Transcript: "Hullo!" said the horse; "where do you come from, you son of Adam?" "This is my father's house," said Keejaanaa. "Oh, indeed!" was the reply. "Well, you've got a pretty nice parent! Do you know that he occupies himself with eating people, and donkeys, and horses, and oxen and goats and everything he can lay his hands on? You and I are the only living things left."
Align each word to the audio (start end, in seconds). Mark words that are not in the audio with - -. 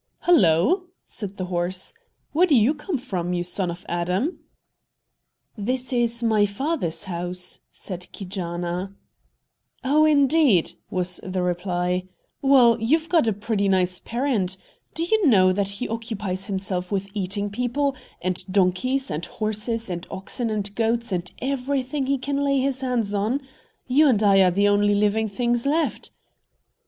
"Hullo!" 0.21 0.87
said 1.05 1.37
the 1.37 1.45
horse; 1.45 1.93
"where 2.31 2.47
do 2.47 2.57
you 2.57 2.73
come 2.73 2.97
from, 2.97 3.33
you 3.33 3.43
son 3.43 3.69
of 3.69 3.85
Adam?" 3.87 4.39
"This 5.55 5.93
is 5.93 6.23
my 6.23 6.47
father's 6.47 7.03
house," 7.03 7.59
said 7.69 8.07
Keejaanaa. 8.11 8.95
"Oh, 9.83 10.03
indeed!" 10.05 10.73
was 10.89 11.19
the 11.21 11.43
reply. 11.43 12.05
"Well, 12.41 12.81
you've 12.81 13.09
got 13.09 13.27
a 13.27 13.31
pretty 13.31 13.69
nice 13.69 13.99
parent! 13.99 14.57
Do 14.95 15.03
you 15.03 15.27
know 15.27 15.53
that 15.53 15.69
he 15.77 15.87
occupies 15.87 16.47
himself 16.47 16.91
with 16.91 17.07
eating 17.13 17.51
people, 17.51 17.95
and 18.23 18.43
donkeys, 18.51 19.11
and 19.11 19.23
horses, 19.27 19.87
and 19.87 20.07
oxen 20.09 20.49
and 20.49 20.73
goats 20.73 21.11
and 21.11 21.31
everything 21.43 22.07
he 22.07 22.17
can 22.17 22.37
lay 22.43 22.59
his 22.59 22.81
hands 22.81 23.13
on? 23.13 23.39
You 23.85 24.07
and 24.07 24.23
I 24.23 24.39
are 24.41 24.49
the 24.49 24.67
only 24.67 24.95
living 24.95 25.29
things 25.29 25.67
left." 25.67 26.09